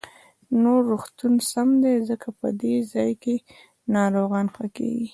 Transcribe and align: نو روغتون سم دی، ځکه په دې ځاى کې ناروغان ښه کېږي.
نو 0.61 0.71
روغتون 0.87 1.33
سم 1.51 1.69
دی، 1.83 1.95
ځکه 2.09 2.27
په 2.39 2.47
دې 2.61 2.75
ځاى 2.91 3.11
کې 3.23 3.35
ناروغان 3.93 4.47
ښه 4.55 4.65
کېږي. 4.75 5.07